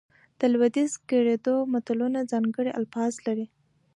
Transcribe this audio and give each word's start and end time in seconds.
د 0.39 0.41
لودیز 0.53 0.91
ګړدود 1.09 1.69
متلونه 1.73 2.19
ځانګړي 2.31 2.71
الفاظ 2.79 3.13
لري 3.25 3.45